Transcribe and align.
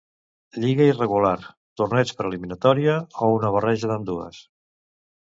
Lliga 0.63 0.87
irregular, 0.91 1.35
torneig 1.83 2.15
per 2.23 2.27
eliminatòria, 2.31 2.99
o 3.23 3.31
una 3.39 3.55
barreja 3.61 3.95
d'ambdues. 3.95 4.45